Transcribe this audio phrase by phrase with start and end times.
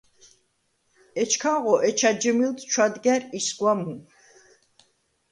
[1.21, 3.93] ეჩქანღო ეჩა ჯჷმილდ ჩუ̂ადგა̈რ ისგუ̂ა მუ”.